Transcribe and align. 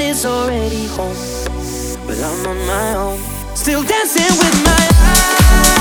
is 0.00 0.24
already 0.24 0.86
home, 0.86 1.16
but 2.06 2.18
I'm 2.18 2.46
on 2.46 2.66
my 2.66 2.94
own, 2.94 3.18
still 3.54 3.82
dancing 3.82 4.38
with 4.38 4.64
my 4.64 4.88
eyes. 5.00 5.71